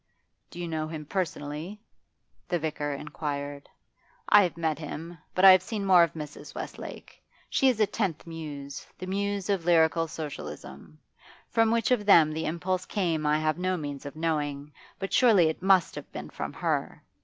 'Do 0.49 0.59
you 0.59 0.67
know 0.67 0.87
him 0.87 1.05
personally?' 1.05 1.79
the 2.47 2.57
vicar 2.57 2.91
inquired. 2.91 3.69
'I 4.29 4.41
have 4.41 4.57
met 4.57 4.79
him. 4.79 5.15
But 5.35 5.45
I 5.45 5.51
have 5.51 5.61
seen 5.61 5.85
more 5.85 6.01
of 6.01 6.13
Mrs. 6.13 6.55
Westlake. 6.55 7.21
She 7.51 7.69
is 7.69 7.79
a 7.79 7.85
tenth 7.85 8.25
muse, 8.25 8.83
the 8.97 9.05
muse 9.05 9.47
of 9.47 9.63
lyrical 9.63 10.07
Socialism. 10.07 10.97
From 11.49 11.69
which 11.69 11.91
of 11.91 12.07
them 12.07 12.31
the 12.31 12.45
impulse 12.47 12.87
came 12.87 13.27
I 13.27 13.37
have 13.37 13.59
no 13.59 13.77
means 13.77 14.07
of 14.07 14.15
knowing, 14.15 14.71
but 14.97 15.13
surely 15.13 15.49
it 15.49 15.61
must 15.61 15.93
have 15.93 16.11
been 16.11 16.31
from 16.31 16.53
her. 16.53 17.03